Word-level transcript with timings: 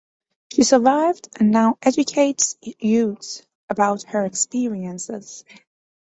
She 0.51 0.63
survived 0.63 1.27
and 1.39 1.51
now 1.51 1.77
educates 1.83 2.57
youths 2.79 3.43
about 3.69 4.01
her 4.01 4.25
experiences. 4.25 5.45